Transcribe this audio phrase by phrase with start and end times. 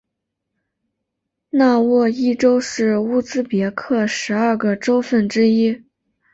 [1.51, 5.83] 纳沃伊州是乌兹别克十二个州份之一。